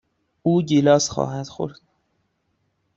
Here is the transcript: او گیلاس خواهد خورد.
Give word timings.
او 0.43 0.61
گیلاس 0.61 1.09
خواهد 1.09 1.47
خورد. 1.47 1.79